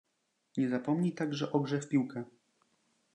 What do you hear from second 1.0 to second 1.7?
także o